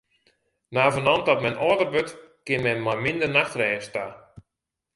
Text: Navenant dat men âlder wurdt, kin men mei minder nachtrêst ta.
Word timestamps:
Navenant 0.77 1.21
dat 1.27 1.43
men 1.45 1.59
âlder 1.67 1.89
wurdt, 1.93 2.13
kin 2.45 2.61
men 2.65 2.79
mei 2.85 2.97
minder 3.03 3.29
nachtrêst 3.33 3.91
ta. 3.95 4.05